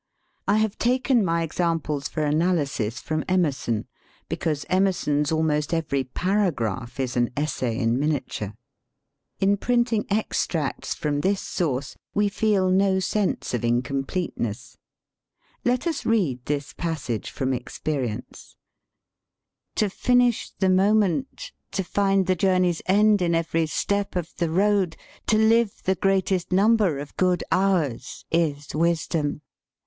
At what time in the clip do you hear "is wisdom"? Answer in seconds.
28.31-29.41